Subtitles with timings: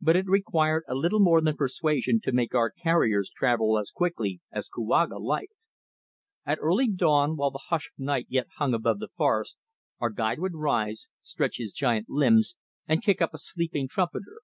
[0.00, 4.40] But it required a little more than persuasion to make our carriers travel as quickly
[4.50, 5.54] as Kouaga liked.
[6.44, 9.58] At early dawn while the hush of night yet hung above the forest,
[10.00, 12.56] our guide would rise, stretch his giant limbs
[12.88, 14.38] and kick up a sleeping trumpeter.